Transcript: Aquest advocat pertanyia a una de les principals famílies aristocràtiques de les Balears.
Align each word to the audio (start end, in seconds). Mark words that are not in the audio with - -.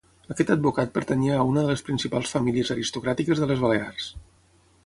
Aquest 0.35 0.51
advocat 0.53 0.95
pertanyia 0.95 1.35
a 1.41 1.43
una 1.49 1.65
de 1.67 1.71
les 1.73 1.85
principals 1.89 2.33
famílies 2.39 2.73
aristocràtiques 2.77 3.43
de 3.45 3.51
les 3.53 3.63
Balears. 3.67 4.13